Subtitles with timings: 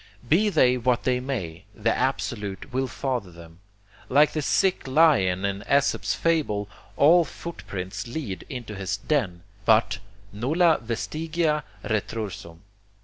[0.27, 3.59] Be they what they may, the Absolute will father them.
[4.09, 9.99] Like the sick lion in Esop's fable, all footprints lead into his den, but
[10.33, 12.61] nulla vestigia retrorsum.